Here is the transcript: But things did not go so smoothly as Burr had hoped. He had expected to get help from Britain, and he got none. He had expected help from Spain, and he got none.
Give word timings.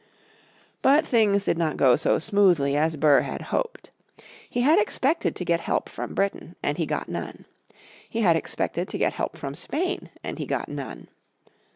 But 0.81 1.05
things 1.05 1.45
did 1.45 1.59
not 1.59 1.77
go 1.77 1.95
so 1.95 2.17
smoothly 2.17 2.75
as 2.75 2.95
Burr 2.95 3.21
had 3.21 3.39
hoped. 3.53 3.91
He 4.49 4.61
had 4.61 4.79
expected 4.79 5.35
to 5.35 5.45
get 5.45 5.59
help 5.59 5.87
from 5.87 6.15
Britain, 6.15 6.55
and 6.63 6.79
he 6.79 6.87
got 6.87 7.07
none. 7.07 7.45
He 8.09 8.21
had 8.21 8.35
expected 8.35 8.91
help 8.91 9.37
from 9.37 9.53
Spain, 9.53 10.09
and 10.23 10.39
he 10.39 10.47
got 10.47 10.67
none. 10.67 11.07